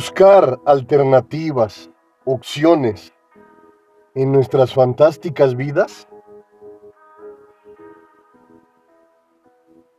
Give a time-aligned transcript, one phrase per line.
[0.00, 1.90] Buscar alternativas,
[2.24, 3.12] opciones
[4.14, 6.08] en nuestras fantásticas vidas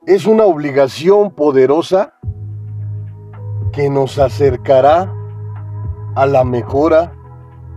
[0.07, 2.15] es una obligación poderosa
[3.71, 5.13] que nos acercará
[6.15, 7.13] a la mejora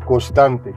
[0.06, 0.74] constante.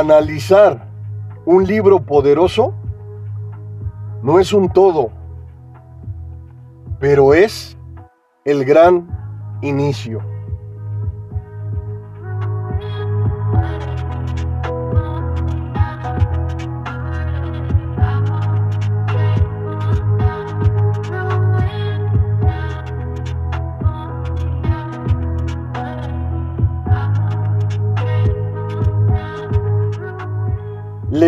[0.00, 0.88] Analizar
[1.44, 2.72] un libro poderoso
[4.22, 5.10] no es un todo,
[6.98, 7.76] pero es
[8.46, 9.06] el gran
[9.60, 10.22] inicio.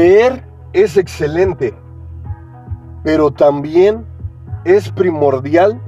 [0.03, 1.73] Leer es excelente,
[3.05, 4.05] pero también
[4.65, 5.81] es primordial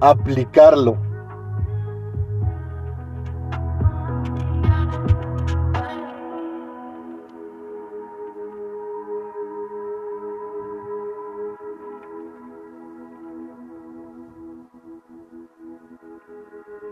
[0.00, 0.96] aplicarlo.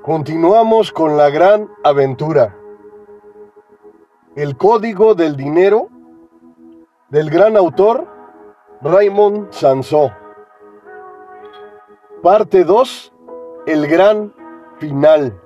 [0.03, 2.55] Continuamos con la gran aventura.
[4.36, 5.88] El código del dinero
[7.11, 8.06] del gran autor
[8.83, 10.12] Raymond Sansó.
[12.22, 13.12] Parte 2.
[13.66, 14.33] El gran
[14.78, 15.38] final.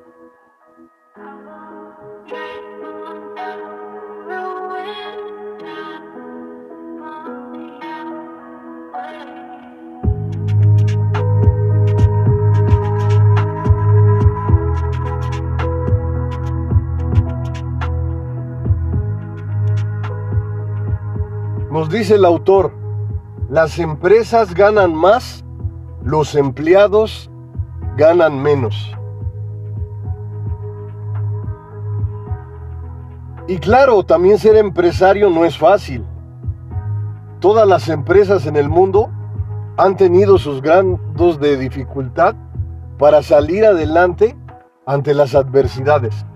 [21.95, 22.73] Dice el autor,
[23.49, 25.45] las empresas ganan más,
[26.03, 27.31] los empleados
[27.97, 28.93] ganan menos.
[33.47, 36.05] Y claro, también ser empresario no es fácil.
[37.39, 39.11] Todas las empresas en el mundo
[39.77, 42.35] han tenido sus grados de dificultad
[42.99, 44.37] para salir adelante
[44.85, 46.27] ante las adversidades.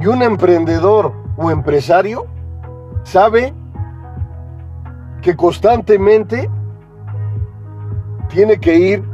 [0.00, 2.26] Y un emprendedor o empresario
[3.04, 3.54] sabe
[5.20, 6.50] que constantemente
[8.28, 9.04] tiene que ir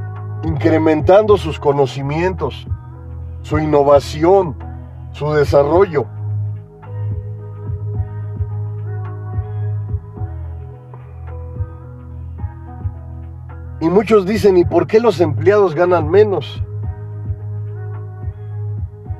[0.44, 2.66] incrementando sus conocimientos,
[3.42, 4.56] su innovación,
[5.12, 6.06] su desarrollo.
[13.80, 16.62] Y muchos dicen, ¿y por qué los empleados ganan menos?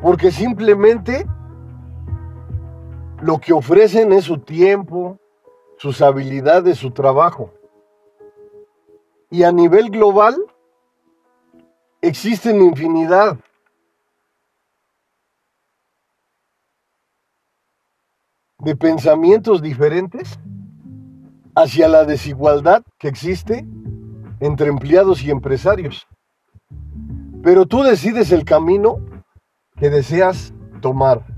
[0.03, 1.27] Porque simplemente
[3.21, 5.19] lo que ofrecen es su tiempo,
[5.79, 7.53] sus habilidades, su trabajo.
[9.31, 10.37] Y a nivel global
[12.01, 13.39] existen infinidad.
[18.61, 20.37] de pensamientos diferentes
[21.55, 23.65] hacia la desigualdad que existe
[24.41, 26.07] entre empleados y empresarios.
[27.43, 28.99] Pero tú decides el camino
[29.77, 31.38] que deseas tomar.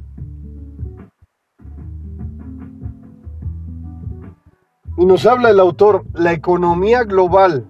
[5.01, 7.67] Y nos habla el autor, la economía global,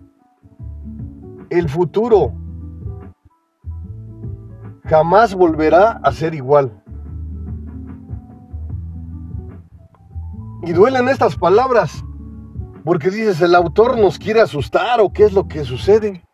[1.49, 2.33] el futuro,
[4.87, 6.83] jamás volverá a ser igual.
[10.65, 12.05] Y duelen estas palabras,
[12.85, 16.25] porque dices, el autor nos quiere asustar o qué es lo que sucede.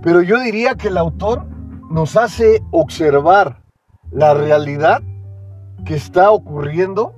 [0.00, 1.46] Pero yo diría que el autor
[1.90, 3.62] nos hace observar
[4.10, 5.02] la realidad
[5.84, 7.12] que está ocurriendo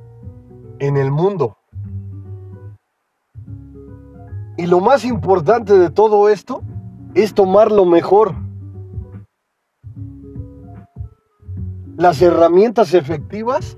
[0.81, 1.59] en el mundo.
[4.57, 6.63] Y lo más importante de todo esto
[7.15, 8.35] es tomar lo mejor.
[11.97, 13.77] Las herramientas efectivas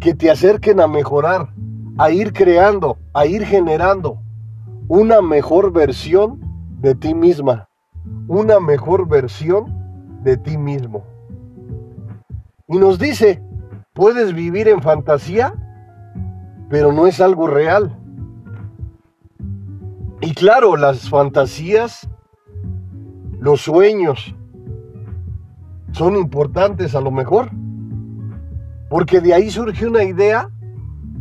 [0.00, 1.52] que te acerquen a mejorar,
[1.98, 4.20] a ir creando, a ir generando
[4.88, 6.40] una mejor versión
[6.80, 7.68] de ti misma,
[8.26, 11.04] una mejor versión de ti mismo.
[12.66, 13.42] Y nos dice,
[13.92, 15.54] ¿puedes vivir en fantasía?
[16.70, 17.98] Pero no es algo real.
[20.22, 22.08] Y claro, las fantasías,
[23.40, 24.34] los sueños,
[25.92, 27.50] son importantes a lo mejor,
[28.88, 30.48] porque de ahí surge una idea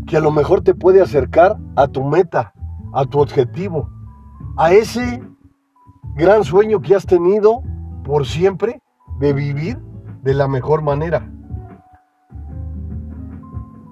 [0.06, 2.54] que a lo mejor te puede acercar a tu meta,
[2.94, 3.90] a tu objetivo,
[4.56, 5.24] a ese
[6.16, 7.64] gran sueño que has tenido
[8.04, 8.82] por siempre
[9.20, 9.80] de vivir
[10.22, 11.32] de la mejor manera.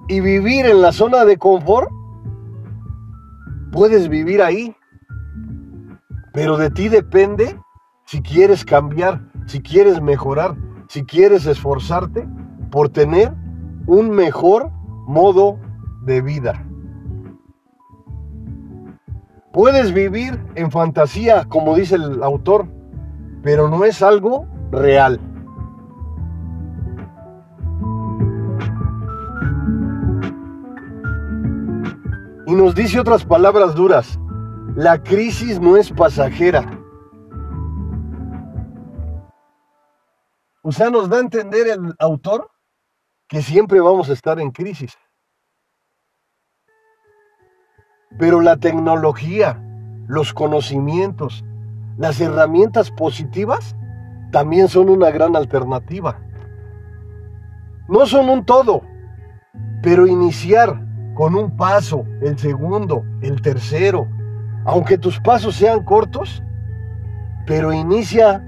[0.08, 1.90] Y vivir en la zona de confort,
[3.72, 4.74] puedes vivir ahí,
[6.32, 7.58] pero de ti depende
[8.06, 10.56] si quieres cambiar, si quieres mejorar,
[10.88, 12.26] si quieres esforzarte
[12.70, 13.34] por tener
[13.86, 14.70] un mejor
[15.06, 15.58] modo
[16.04, 16.64] de vida.
[19.52, 22.66] Puedes vivir en fantasía, como dice el autor,
[23.42, 25.20] pero no es algo real.
[32.48, 34.18] Y nos dice otras palabras duras,
[34.74, 36.64] la crisis no es pasajera.
[40.62, 42.50] O sea, nos da a entender el autor
[43.28, 44.96] que siempre vamos a estar en crisis.
[48.18, 49.62] Pero la tecnología,
[50.06, 51.44] los conocimientos,
[51.98, 53.76] las herramientas positivas
[54.32, 56.18] también son una gran alternativa.
[57.88, 58.80] No son un todo,
[59.82, 60.87] pero iniciar
[61.18, 64.06] con un paso, el segundo, el tercero,
[64.64, 66.44] aunque tus pasos sean cortos,
[67.44, 68.40] pero inicia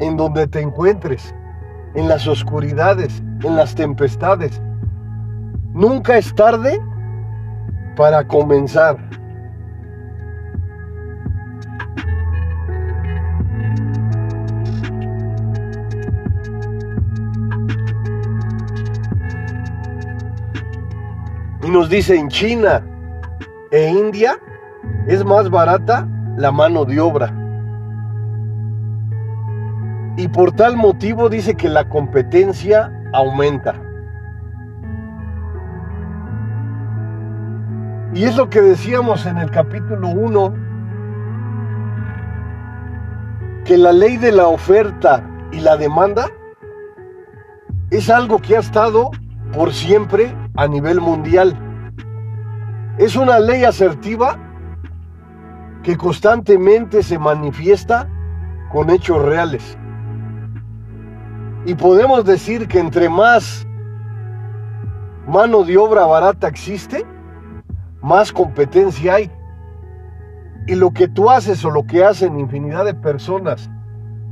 [0.00, 1.32] en donde te encuentres,
[1.94, 4.60] en las oscuridades, en las tempestades.
[5.72, 6.80] Nunca es tarde
[7.94, 8.98] para comenzar.
[21.68, 22.82] Y nos dice en China
[23.70, 24.40] e India
[25.06, 27.30] es más barata la mano de obra.
[30.16, 33.74] Y por tal motivo dice que la competencia aumenta.
[38.14, 40.54] Y es lo que decíamos en el capítulo 1,
[43.66, 45.22] que la ley de la oferta
[45.52, 46.30] y la demanda
[47.90, 49.10] es algo que ha estado
[49.52, 51.56] por siempre a nivel mundial.
[52.98, 54.36] Es una ley asertiva
[55.84, 58.08] que constantemente se manifiesta
[58.72, 59.78] con hechos reales.
[61.64, 63.68] Y podemos decir que entre más
[65.28, 67.06] mano de obra barata existe,
[68.02, 69.30] más competencia hay.
[70.66, 73.70] Y lo que tú haces o lo que hacen infinidad de personas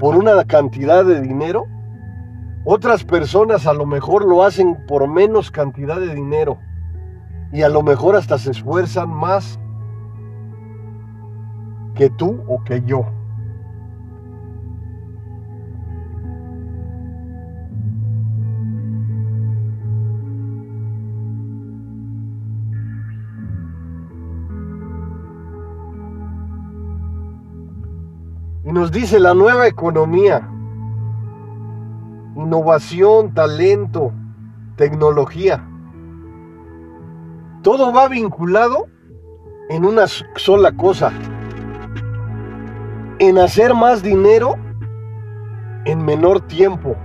[0.00, 1.66] por una cantidad de dinero,
[2.68, 6.58] otras personas a lo mejor lo hacen por menos cantidad de dinero.
[7.52, 9.60] Y a lo mejor hasta se esfuerzan más
[11.94, 13.06] que tú o que yo.
[28.64, 30.50] Y nos dice la nueva economía,
[32.46, 34.12] innovación, talento,
[34.76, 35.68] tecnología.
[37.62, 38.86] Todo va vinculado
[39.68, 41.10] en una sola cosa,
[43.18, 44.54] en hacer más dinero
[45.86, 46.96] en menor tiempo,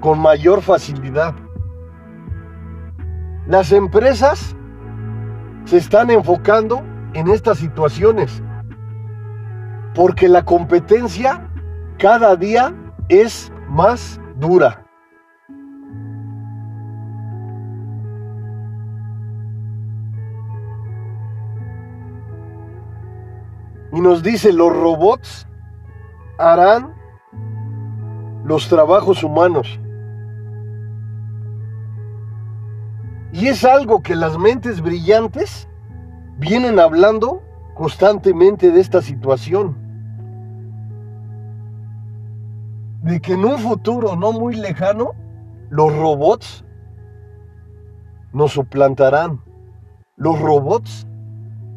[0.00, 1.34] con mayor facilidad.
[3.46, 4.54] Las empresas
[5.64, 6.82] se están enfocando
[7.14, 8.42] en estas situaciones
[9.94, 11.48] porque la competencia
[11.98, 12.74] cada día
[13.08, 14.81] es más dura.
[24.02, 25.46] Nos dice, los robots
[26.38, 26.94] harán
[28.44, 29.78] los trabajos humanos.
[33.32, 35.68] Y es algo que las mentes brillantes
[36.38, 37.42] vienen hablando
[37.74, 39.76] constantemente de esta situación.
[43.02, 45.12] De que en un futuro no muy lejano,
[45.70, 46.64] los robots
[48.32, 49.40] nos suplantarán.
[50.16, 51.06] Los robots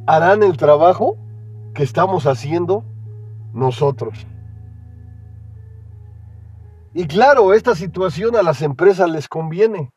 [0.07, 1.17] harán el trabajo
[1.75, 2.83] que estamos haciendo
[3.53, 4.25] nosotros.
[6.93, 9.91] Y claro, esta situación a las empresas les conviene,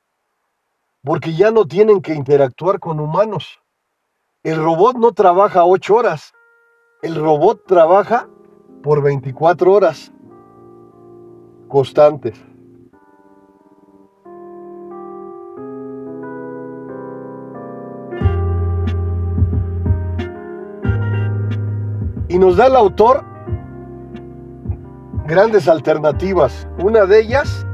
[1.03, 3.61] porque ya no tienen que interactuar con humanos.
[4.43, 6.35] El robot no trabaja ocho horas,
[7.03, 8.29] el robot trabaja
[8.83, 10.13] por 24 horas
[11.69, 12.48] constantes.
[22.39, 23.25] Y nos da el autor
[25.27, 26.69] grandes alternativas.
[26.79, 27.67] Una de ellas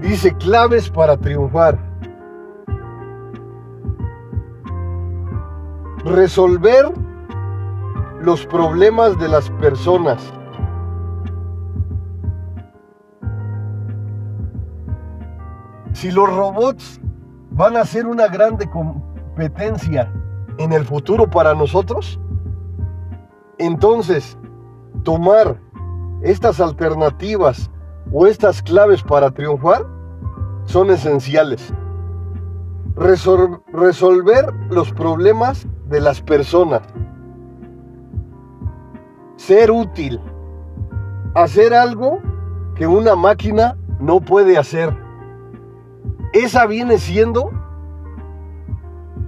[0.00, 1.76] dice claves para triunfar.
[6.04, 6.92] Resolver
[8.20, 10.32] los problemas de las personas.
[15.92, 17.00] Si los robots
[17.50, 20.08] van a ser una grande competencia
[20.58, 22.20] en el futuro para nosotros,
[23.58, 24.38] entonces
[25.02, 25.60] tomar
[26.22, 27.70] estas alternativas
[28.12, 29.86] o estas claves para triunfar
[30.64, 31.72] son esenciales.
[32.96, 36.82] resolver los problemas de las personas.
[39.36, 40.20] Ser útil.
[41.34, 42.20] Hacer algo
[42.74, 44.96] que una máquina no puede hacer.
[46.32, 47.50] Esa viene siendo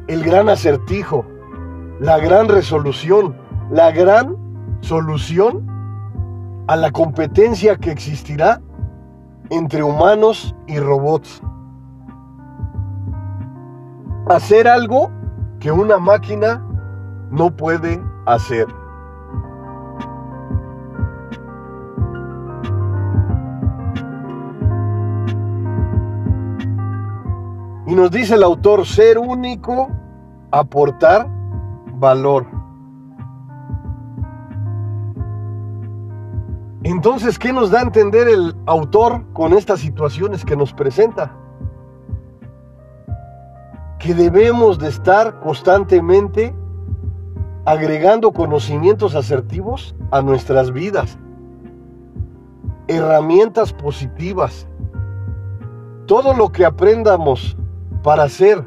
[0.08, 1.26] el gran acertijo,
[2.00, 3.36] la gran resolución,
[3.70, 4.36] la gran
[4.80, 5.66] solución
[6.68, 8.60] a la competencia que existirá
[9.50, 11.42] entre humanos y robots.
[14.28, 15.10] Hacer algo
[15.60, 16.62] que una máquina
[17.30, 18.66] no puede hacer.
[27.86, 29.88] Y nos dice el autor, ser único,
[30.50, 31.26] aportar
[31.94, 32.57] valor.
[36.90, 41.36] Entonces, ¿qué nos da a entender el autor con estas situaciones que nos presenta?
[43.98, 46.54] Que debemos de estar constantemente
[47.66, 51.18] agregando conocimientos asertivos a nuestras vidas,
[52.86, 54.66] herramientas positivas.
[56.06, 57.54] Todo lo que aprendamos
[58.02, 58.66] para hacer,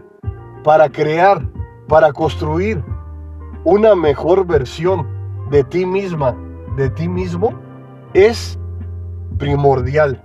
[0.63, 1.49] para crear,
[1.87, 2.83] para construir
[3.63, 5.07] una mejor versión
[5.49, 6.35] de ti misma,
[6.77, 7.59] de ti mismo,
[8.13, 8.59] es
[9.37, 10.21] primordial.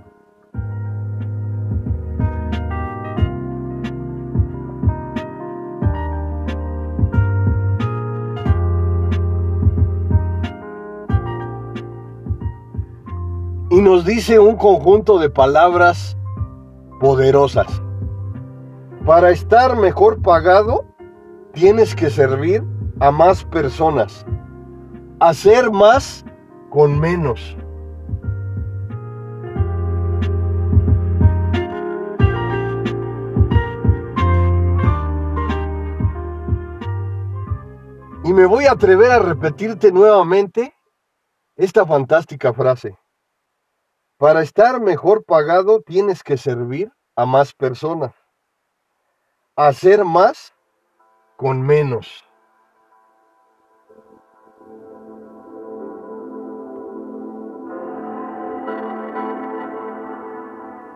[13.69, 16.17] Y nos dice un conjunto de palabras
[16.99, 17.67] poderosas.
[19.05, 20.85] Para estar mejor pagado,
[21.53, 22.63] tienes que servir
[22.99, 24.25] a más personas.
[25.19, 26.25] Hacer más
[26.69, 27.57] con menos.
[38.37, 40.75] Me voy a atrever a repetirte nuevamente
[41.55, 42.95] esta fantástica frase.
[44.17, 48.13] Para estar mejor pagado tienes que servir a más personas
[49.55, 50.53] hacer más
[51.35, 52.23] con menos.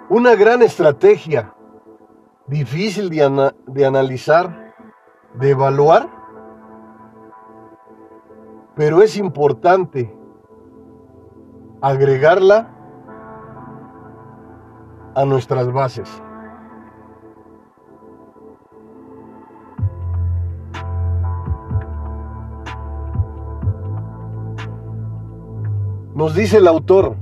[0.09, 1.55] Una gran estrategia,
[2.45, 4.75] difícil de, de, analizar,
[5.33, 6.20] de evaluar,
[8.75, 10.15] pero es importante
[11.81, 12.69] agregarla
[15.15, 16.09] a nuestras bases.
[26.13, 27.15] Nos dice el autor,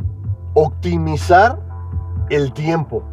[0.55, 1.59] optimizar
[2.29, 3.03] el tiempo.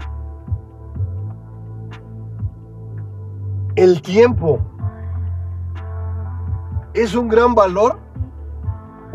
[3.76, 4.58] El tiempo
[6.94, 7.98] es un gran valor,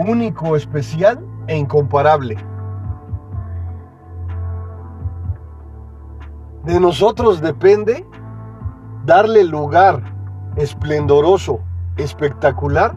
[0.01, 2.37] único, especial e incomparable.
[6.63, 8.05] De nosotros depende
[9.05, 10.03] darle lugar
[10.55, 11.59] esplendoroso,
[11.97, 12.93] espectacular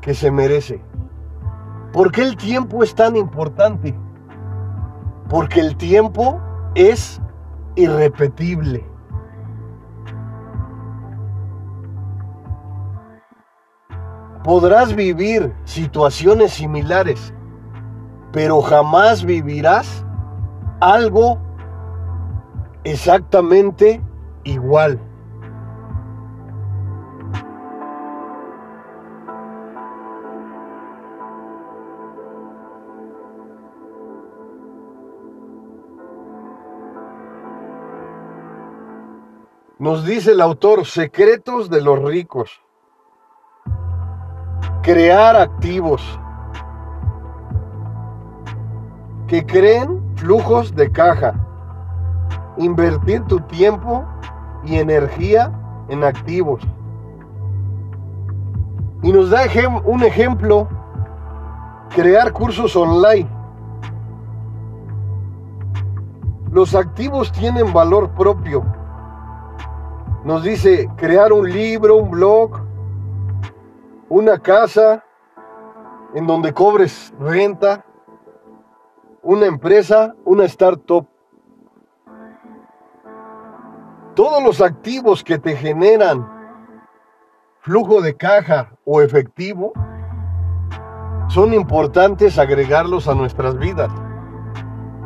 [0.00, 0.82] que se merece.
[1.92, 3.94] ¿Por qué el tiempo es tan importante?
[5.28, 6.40] Porque el tiempo
[6.74, 7.20] es
[7.74, 8.84] irrepetible.
[14.44, 17.34] Podrás vivir situaciones similares,
[18.32, 20.04] pero jamás vivirás
[20.80, 21.38] algo
[22.84, 24.00] exactamente
[24.44, 25.00] igual.
[39.78, 42.67] Nos dice el autor, secretos de los ricos.
[44.88, 46.18] Crear activos
[49.26, 51.34] que creen flujos de caja.
[52.56, 54.02] Invertir tu tiempo
[54.64, 55.52] y energía
[55.90, 56.66] en activos.
[59.02, 59.42] Y nos da
[59.84, 60.66] un ejemplo,
[61.94, 63.28] crear cursos online.
[66.50, 68.64] Los activos tienen valor propio
[70.24, 72.67] nos dice crear un libro, un blog,
[74.08, 75.04] una casa,
[76.14, 77.84] en donde cobres renta,
[79.22, 81.06] una empresa, una startup.
[84.14, 86.26] Todos los activos que te generan
[87.60, 89.72] flujo de caja o efectivo
[91.28, 93.90] son importantes agregarlos a nuestras vidas.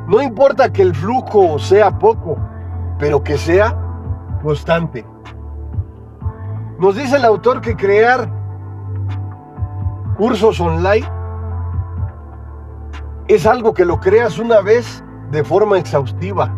[0.06, 2.38] No importa que el flujo sea poco,
[2.99, 3.76] pero que sea
[4.42, 5.04] constante.
[6.78, 8.41] Nos dice el autor que crear
[10.16, 11.09] cursos online
[13.28, 16.54] es algo que lo creas una vez de forma exhaustiva,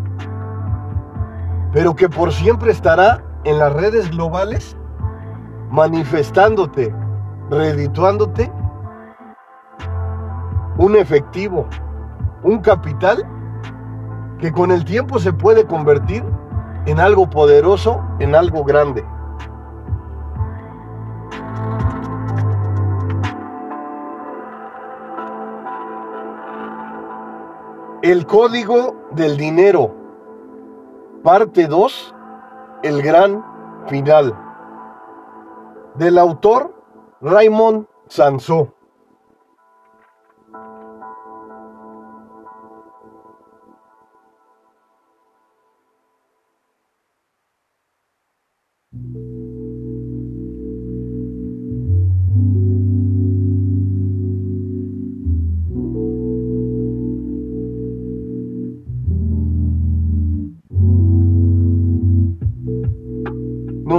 [1.73, 4.77] pero que por siempre estará en las redes globales
[5.71, 6.95] manifestándote,
[7.51, 8.51] redituándote
[10.79, 11.67] un efectivo,
[12.43, 13.25] un capital
[14.39, 16.25] que con el tiempo se puede convertir
[16.87, 19.05] en algo poderoso, en algo grande.
[28.03, 29.95] El código del dinero,
[31.23, 32.15] parte 2,
[32.83, 33.45] el gran
[33.87, 34.39] final,
[35.95, 36.75] del autor
[37.23, 38.74] Raymond Sansó.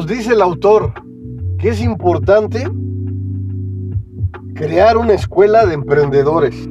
[0.05, 0.93] Nos dice el autor
[1.57, 2.71] que es importante
[4.53, 6.69] crear una escuela de emprendedores.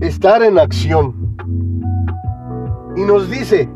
[0.00, 1.36] Estar en acción.
[2.96, 3.68] Y nos dice,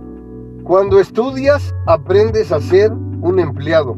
[0.64, 3.94] cuando estudias aprendes a ser un empleado.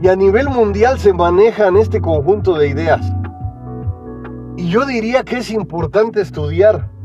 [0.00, 3.12] Y a nivel mundial se manejan este conjunto de ideas.
[4.56, 6.96] Y yo diría que es importante estudiar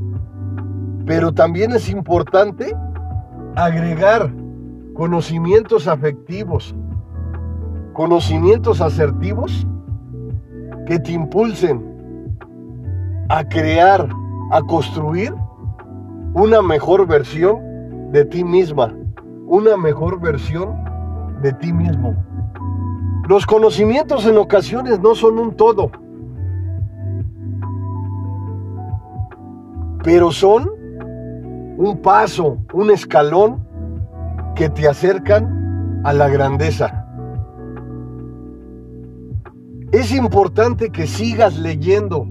[1.06, 2.76] pero también es importante
[3.56, 4.32] agregar
[4.94, 6.76] conocimientos afectivos,
[7.94, 9.68] conocimientos asertivos
[10.86, 11.94] que te impulsen
[13.30, 14.08] a crear,
[14.52, 15.34] a construir
[16.34, 18.94] una mejor versión de ti misma,
[19.48, 20.76] una mejor versión
[21.42, 22.16] de ti mismo.
[23.28, 25.92] Los conocimientos en ocasiones no son un todo,
[30.04, 30.83] pero son
[31.78, 33.68] un paso, un escalón
[34.56, 37.06] que te acercan a la grandeza.
[39.92, 42.28] Es importante que sigas leyendo,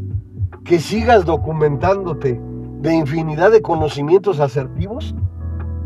[0.64, 2.40] que sigas documentándote
[2.80, 5.14] de infinidad de conocimientos asertivos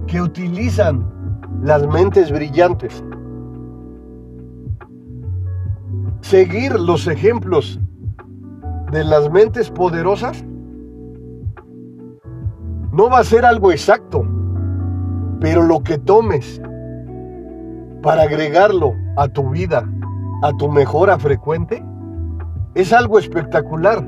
[0.06, 1.06] que utilizan
[1.62, 3.04] las mentes brillantes.
[6.20, 7.78] Seguir los ejemplos
[8.90, 10.44] de las mentes poderosas
[12.96, 14.26] no va a ser algo exacto,
[15.38, 16.62] pero lo que tomes
[18.02, 19.86] para agregarlo a tu vida,
[20.42, 21.84] a tu mejora frecuente,
[22.74, 24.02] es algo espectacular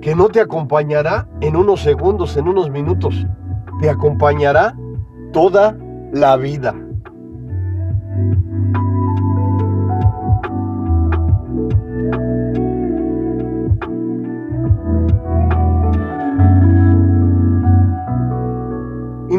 [0.00, 3.26] que no te acompañará en unos segundos, en unos minutos,
[3.82, 4.74] te acompañará
[5.34, 5.76] toda
[6.10, 6.74] la vida.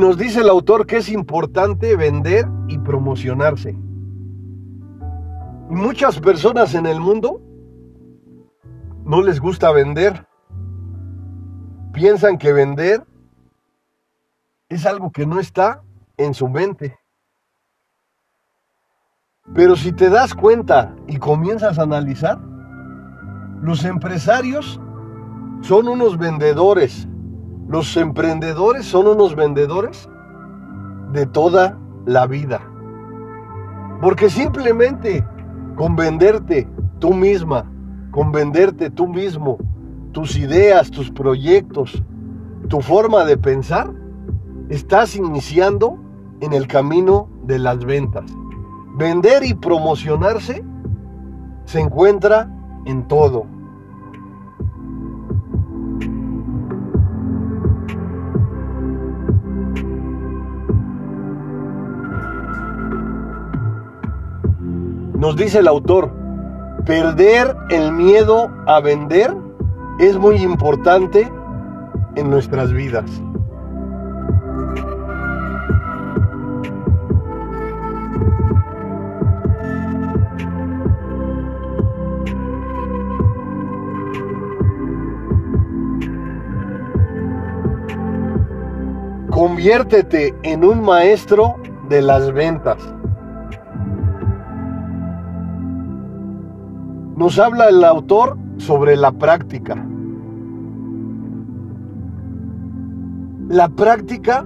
[0.08, 3.74] Nos dice el autor que es importante vender y promocionarse.
[5.70, 7.42] Muchas personas en el mundo
[9.04, 10.26] no les gusta vender.
[11.92, 13.06] Piensan que vender
[14.70, 15.84] es algo que no está
[16.16, 16.98] en su mente.
[19.54, 22.40] Pero si te das cuenta y comienzas a analizar,
[23.62, 24.80] los empresarios
[25.64, 27.10] son unos vendedores
[27.68, 30.10] los emprendedores son unos vendedores
[31.12, 32.62] de toda la vida.
[34.02, 35.26] Porque simplemente
[35.76, 36.68] con venderte
[37.00, 37.70] tú misma,
[38.12, 39.58] con venderte tú mismo,
[40.12, 42.02] tus ideas, tus proyectos,
[42.70, 43.92] tu forma de pensar,
[44.70, 45.98] estás iniciando
[46.42, 48.26] en el camino de las ventas.
[48.96, 50.64] Vender y promocionarse
[51.66, 52.50] se encuentra
[52.86, 53.46] en todo.
[65.18, 66.12] Nos dice el autor,
[66.86, 69.36] perder el miedo a vender
[70.00, 71.28] es muy importante
[72.16, 73.10] en nuestras vidas.
[89.32, 91.56] Conviértete en un maestro
[91.90, 92.97] de las ventas.
[97.18, 99.84] Nos habla el autor sobre la práctica.
[103.50, 104.46] La práctica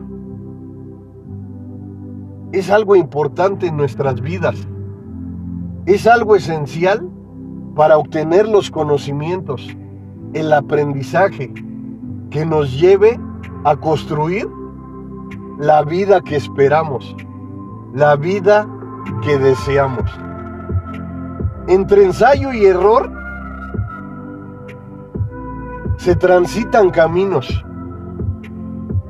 [2.54, 4.56] es algo importante en nuestras vidas.
[5.86, 7.10] Es algo esencial
[7.76, 9.68] para obtener los conocimientos,
[10.32, 11.54] el aprendizaje
[12.30, 13.20] que nos lleve
[13.66, 14.48] a construir
[15.60, 17.18] la vida que esperamos,
[17.94, 18.66] la vida
[19.22, 20.10] que deseamos.
[21.68, 23.12] Entre ensayo y error
[25.98, 27.64] se transitan caminos,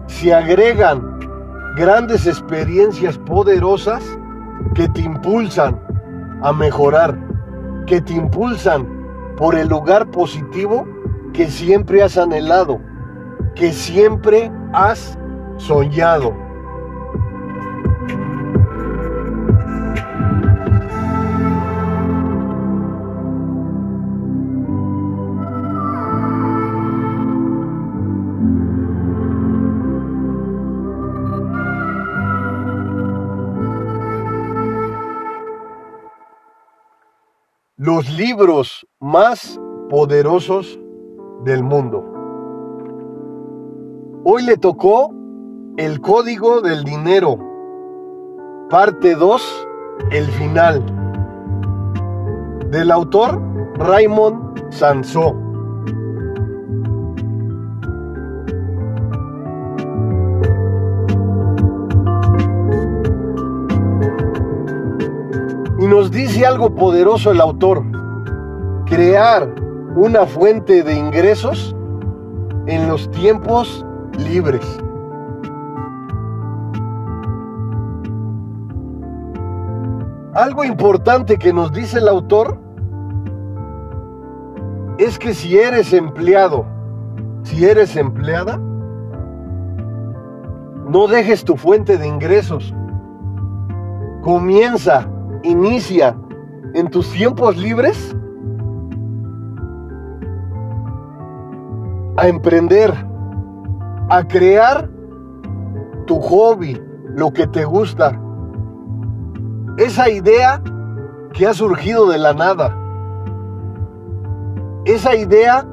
[0.08, 1.20] se agregan
[1.78, 4.04] grandes experiencias poderosas
[4.76, 5.80] que te impulsan
[6.42, 7.18] a mejorar,
[7.88, 8.88] que te impulsan
[9.38, 10.86] por el lugar positivo
[11.34, 12.80] que siempre has anhelado,
[13.56, 15.18] que siempre has
[15.58, 16.51] soñado.
[38.02, 40.80] Los libros más poderosos
[41.44, 42.04] del mundo.
[44.24, 45.14] Hoy le tocó
[45.78, 47.38] El Código del Dinero,
[48.72, 49.68] parte 2,
[50.10, 50.84] el final,
[52.72, 53.40] del autor
[53.76, 55.36] Raymond Sansó.
[65.80, 67.90] Y nos dice algo poderoso el autor,
[68.91, 69.47] crear
[69.95, 71.73] una fuente de ingresos
[72.67, 73.86] en los tiempos
[74.17, 74.65] libres.
[80.34, 82.58] Algo importante que nos dice el autor
[84.97, 86.65] es que si eres empleado,
[87.43, 88.58] si eres empleada,
[90.89, 92.73] no dejes tu fuente de ingresos.
[94.21, 95.08] Comienza
[95.43, 96.13] inicia
[96.73, 98.13] en tus tiempos libres
[102.22, 102.94] a emprender,
[104.10, 104.88] a crear
[106.06, 106.80] tu hobby,
[107.16, 108.22] lo que te gusta.
[109.78, 110.62] Esa idea
[111.34, 112.78] que ha surgido de la nada.
[114.86, 115.66] Esa idea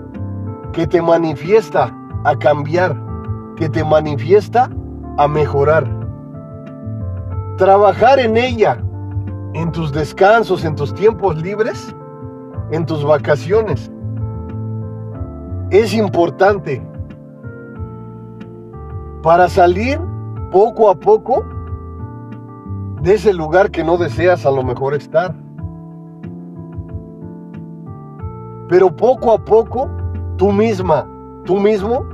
[0.73, 2.97] que te manifiesta a cambiar,
[3.57, 4.71] que te manifiesta
[5.19, 5.87] a mejorar.
[7.59, 8.83] Trabajar en ella
[9.53, 11.95] en tus descansos, en tus tiempos libres,
[12.71, 13.91] en tus vacaciones.
[15.71, 16.83] Es importante
[19.23, 20.01] para salir
[20.51, 21.45] poco a poco
[23.03, 25.35] de ese lugar que no deseas a lo mejor estar.
[28.69, 29.89] Pero poco a poco,
[30.37, 31.07] tú misma,
[31.45, 32.07] tú mismo,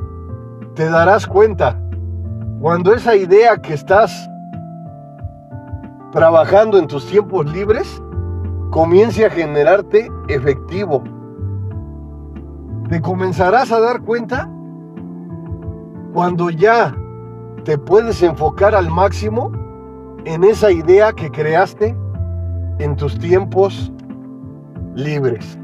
[0.75, 1.81] te darás cuenta
[2.61, 4.29] cuando esa idea que estás
[6.13, 8.01] trabajando en tus tiempos libres,
[8.71, 11.03] comience a generarte efectivo.
[12.89, 14.49] Te comenzarás a dar cuenta
[16.13, 16.95] cuando ya
[17.65, 19.51] te puedes enfocar al máximo
[20.25, 21.97] en esa idea que creaste
[22.79, 23.93] en tus tiempos
[24.95, 25.59] libres.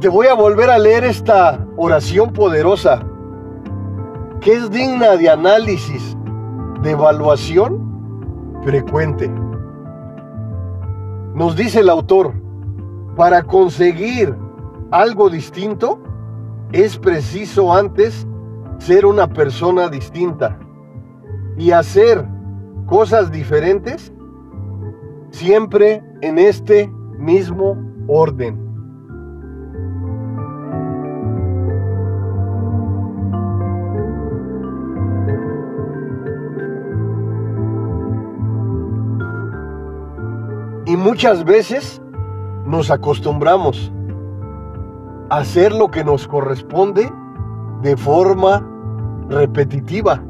[0.00, 3.06] Te voy a volver a leer esta oración poderosa
[4.40, 6.16] que es digna de análisis,
[6.80, 9.30] de evaluación frecuente.
[11.34, 12.32] Nos dice el autor,
[13.14, 14.34] para conseguir
[14.90, 16.00] algo distinto
[16.72, 18.26] es preciso antes
[18.78, 20.58] ser una persona distinta
[21.58, 22.26] y hacer
[22.86, 24.10] cosas diferentes
[25.30, 27.76] siempre en este mismo
[28.08, 28.69] orden.
[41.00, 42.00] Muchas veces
[42.66, 43.90] nos acostumbramos
[45.30, 47.10] a hacer lo que nos corresponde
[47.82, 48.66] de forma
[49.28, 50.22] repetitiva.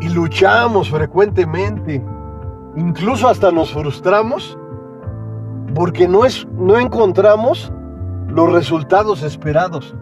[0.00, 2.04] Y luchamos frecuentemente,
[2.76, 4.58] incluso hasta nos frustramos
[5.74, 7.72] Porque no, es, no encontramos
[8.28, 9.94] los resultados esperados.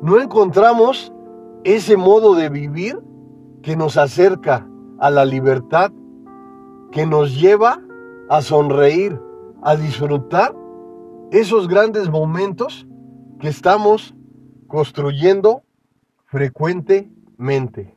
[0.00, 1.12] No encontramos
[1.64, 2.98] ese modo de vivir
[3.62, 4.66] que nos acerca
[4.98, 5.90] a la libertad,
[6.92, 7.80] que nos lleva
[8.28, 9.20] a sonreír,
[9.62, 10.54] a disfrutar
[11.30, 12.86] esos grandes momentos
[13.40, 14.14] que estamos
[14.66, 15.62] construyendo
[16.26, 17.96] frecuentemente.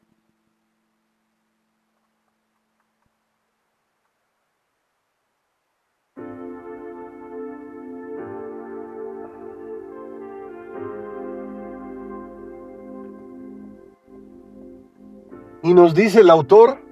[15.62, 16.89] Y nos dice el autor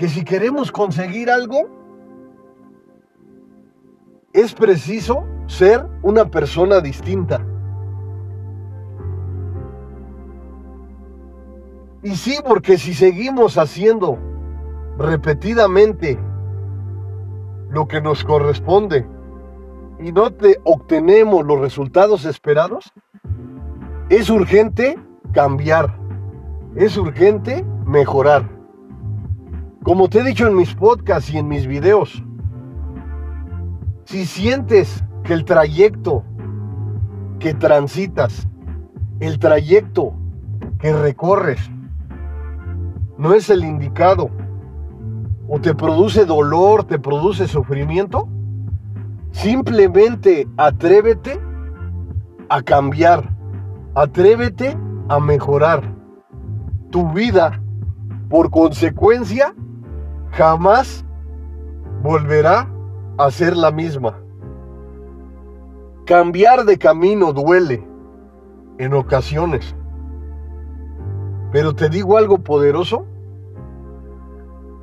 [0.00, 1.68] que si queremos conseguir algo,
[4.32, 7.46] es preciso ser una persona distinta.
[12.02, 14.18] Y sí, porque si seguimos haciendo
[14.96, 16.18] repetidamente
[17.68, 19.06] lo que nos corresponde
[19.98, 22.90] y no te obtenemos los resultados esperados,
[24.08, 24.98] es urgente
[25.34, 25.94] cambiar.
[26.74, 28.59] Es urgente mejorar.
[29.82, 32.22] Como te he dicho en mis podcasts y en mis videos,
[34.04, 36.22] si sientes que el trayecto
[37.38, 38.46] que transitas,
[39.20, 40.12] el trayecto
[40.78, 41.70] que recorres,
[43.16, 44.28] no es el indicado,
[45.48, 48.28] o te produce dolor, te produce sufrimiento,
[49.30, 51.40] simplemente atrévete
[52.50, 53.34] a cambiar,
[53.94, 54.76] atrévete
[55.08, 55.82] a mejorar
[56.90, 57.62] tu vida,
[58.28, 59.54] por consecuencia,
[60.32, 61.04] jamás
[62.02, 62.68] volverá
[63.18, 64.18] a ser la misma.
[66.06, 67.86] Cambiar de camino duele
[68.78, 69.74] en ocasiones.
[71.52, 73.06] Pero te digo algo poderoso.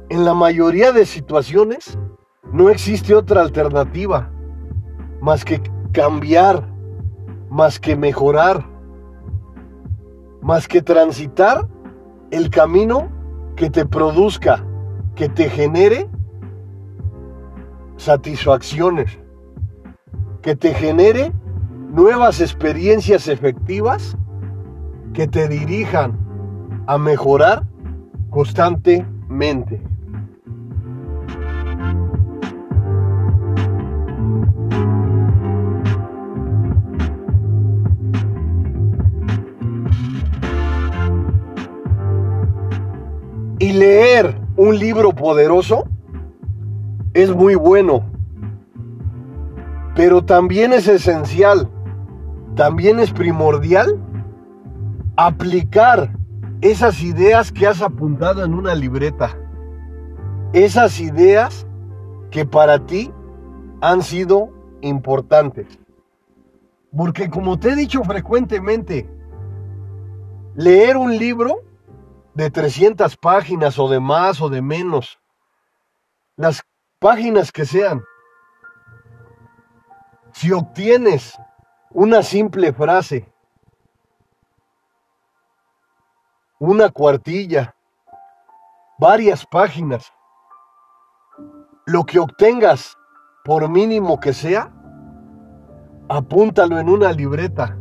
[0.09, 1.97] En la mayoría de situaciones
[2.51, 4.31] no existe otra alternativa
[5.21, 6.63] más que cambiar,
[7.49, 8.65] más que mejorar,
[10.41, 11.67] más que transitar
[12.31, 13.09] el camino
[13.55, 14.63] que te produzca,
[15.17, 16.07] que te genere
[17.97, 19.17] satisfacciones,
[20.43, 21.33] que te genere
[21.91, 24.15] nuevas experiencias efectivas
[25.15, 26.15] que te dirijan
[26.85, 27.63] a mejorar
[28.29, 29.81] constantemente.
[43.59, 45.87] Y leer un libro poderoso
[47.13, 48.03] es muy bueno,
[49.95, 51.69] pero también es esencial,
[52.55, 53.99] también es primordial
[55.15, 56.11] aplicar
[56.61, 59.37] esas ideas que has apuntado en una libreta,
[60.53, 61.67] esas ideas
[62.31, 63.11] que para ti
[63.79, 64.49] han sido
[64.81, 65.67] importantes.
[66.95, 69.07] Porque como te he dicho frecuentemente,
[70.55, 71.66] leer un libro
[72.37, 75.19] de 300 páginas o de más o de menos,
[76.35, 76.63] las
[76.99, 78.03] páginas que sean,
[80.33, 81.35] si obtienes
[81.89, 83.33] una simple frase,
[86.59, 87.75] una cuartilla,
[88.99, 90.13] varias páginas,
[91.87, 92.99] lo que obtengas,
[93.45, 94.71] por mínimo que sea,
[96.07, 97.79] apúntalo en una libreta.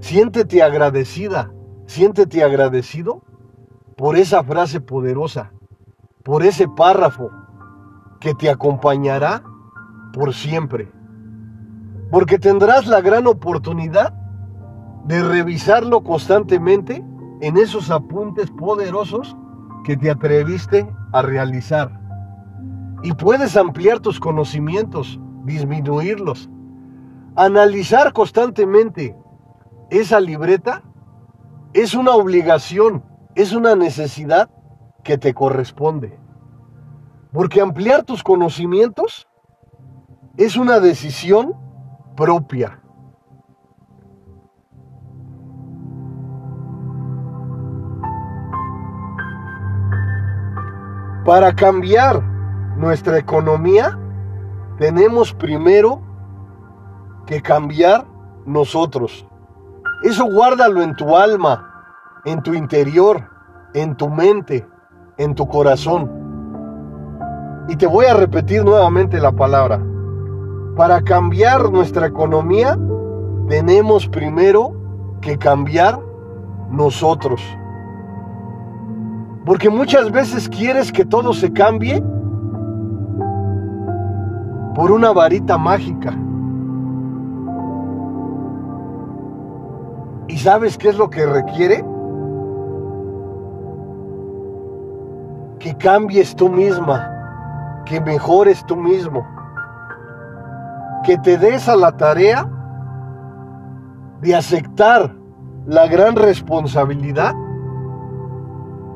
[0.00, 1.50] Siéntete agradecida,
[1.86, 3.24] siéntete agradecido
[4.00, 5.52] por esa frase poderosa,
[6.24, 7.30] por ese párrafo
[8.18, 9.42] que te acompañará
[10.14, 10.90] por siempre.
[12.10, 14.14] Porque tendrás la gran oportunidad
[15.04, 17.04] de revisarlo constantemente
[17.42, 19.36] en esos apuntes poderosos
[19.84, 22.00] que te atreviste a realizar.
[23.02, 26.48] Y puedes ampliar tus conocimientos, disminuirlos,
[27.36, 29.14] analizar constantemente
[29.90, 30.84] esa libreta
[31.74, 34.50] es una obligación es una necesidad
[35.04, 36.18] que te corresponde.
[37.32, 39.28] Porque ampliar tus conocimientos
[40.36, 41.54] es una decisión
[42.16, 42.80] propia.
[51.24, 52.22] Para cambiar
[52.76, 53.96] nuestra economía,
[54.78, 56.00] tenemos primero
[57.26, 58.06] que cambiar
[58.46, 59.26] nosotros.
[60.02, 61.69] Eso guárdalo en tu alma
[62.24, 63.28] en tu interior,
[63.74, 64.66] en tu mente,
[65.16, 66.10] en tu corazón.
[67.68, 69.80] Y te voy a repetir nuevamente la palabra.
[70.76, 72.78] Para cambiar nuestra economía,
[73.48, 74.72] tenemos primero
[75.20, 76.00] que cambiar
[76.70, 77.40] nosotros.
[79.44, 82.02] Porque muchas veces quieres que todo se cambie
[84.74, 86.14] por una varita mágica.
[90.28, 91.84] ¿Y sabes qué es lo que requiere?
[95.60, 99.24] Que cambies tú misma, que mejores tú mismo,
[101.04, 102.48] que te des a la tarea
[104.20, 105.14] de aceptar
[105.66, 107.34] la gran responsabilidad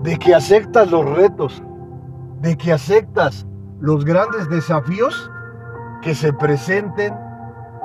[0.02, 1.62] de que aceptas los retos,
[2.40, 3.46] de que aceptas
[3.80, 5.30] los grandes desafíos
[6.02, 7.14] que se presenten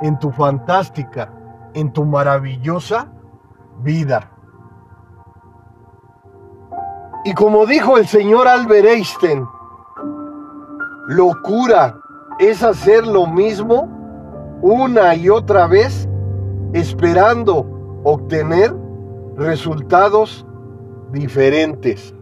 [0.02, 1.32] en tu fantástica,
[1.74, 3.10] en tu maravillosa
[3.82, 4.30] vida.
[7.24, 9.46] Y como dijo el señor Albert Einstein,
[11.06, 11.98] locura
[12.38, 13.88] es hacer lo mismo
[14.62, 16.08] una y otra vez
[16.72, 17.66] esperando
[18.04, 18.74] obtener
[19.36, 20.46] resultados
[21.12, 22.14] diferentes.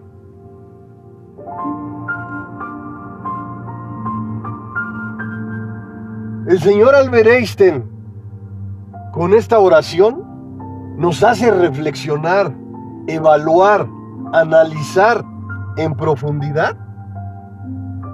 [6.49, 7.85] El señor Albert Einstein,
[9.13, 10.25] con esta oración,
[10.97, 12.53] nos hace reflexionar,
[13.07, 13.87] evaluar,
[14.33, 15.25] analizar
[15.77, 16.77] en profundidad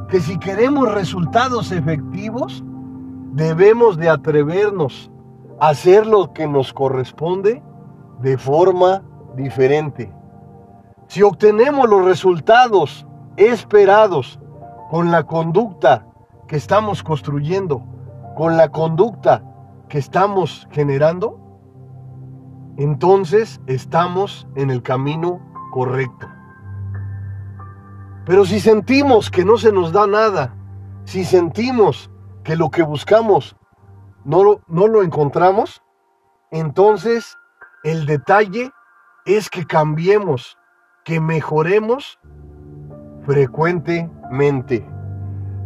[0.08, 2.62] que si queremos resultados efectivos,
[3.32, 5.10] debemos de atrevernos
[5.60, 7.62] a hacer lo que nos corresponde
[8.20, 9.02] de forma
[9.36, 10.12] diferente.
[11.08, 14.38] Si obtenemos los resultados esperados
[14.90, 16.06] con la conducta
[16.46, 17.82] que estamos construyendo,
[18.36, 19.42] con la conducta
[19.88, 21.40] que estamos generando,
[22.76, 25.40] entonces estamos en el camino
[25.74, 26.28] correcto.
[28.24, 30.54] Pero si sentimos que no se nos da nada,
[31.04, 32.08] si sentimos
[32.44, 33.56] que lo que buscamos
[34.24, 35.82] no lo, no lo encontramos,
[36.52, 37.36] entonces
[37.82, 38.70] el detalle
[39.26, 40.56] es que cambiemos,
[41.04, 42.20] que mejoremos
[43.26, 44.88] frecuentemente.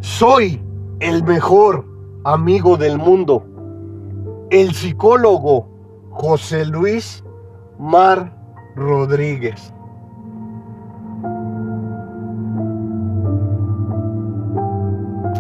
[0.01, 0.65] Soy
[1.01, 1.85] el mejor
[2.25, 3.45] amigo del mundo,
[4.49, 5.69] el psicólogo
[6.13, 7.23] José Luis
[7.79, 8.35] Mar
[8.75, 9.75] Rodríguez.